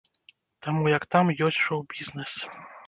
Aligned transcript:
Таму 0.67 0.83
як 0.97 1.03
там 1.13 1.25
ёсць 1.49 1.63
шоў-бізнес. 1.67 2.31